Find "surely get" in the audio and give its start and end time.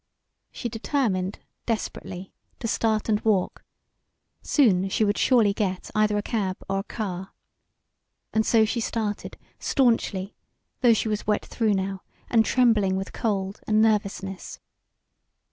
5.19-5.91